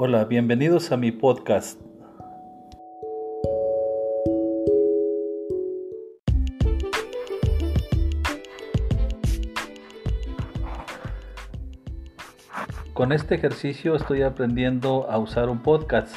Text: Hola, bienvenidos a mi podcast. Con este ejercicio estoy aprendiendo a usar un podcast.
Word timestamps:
Hola, 0.00 0.26
bienvenidos 0.26 0.92
a 0.92 0.96
mi 0.96 1.10
podcast. 1.10 1.80
Con 12.94 13.10
este 13.10 13.34
ejercicio 13.34 13.96
estoy 13.96 14.22
aprendiendo 14.22 15.10
a 15.10 15.18
usar 15.18 15.48
un 15.48 15.64
podcast. 15.64 16.14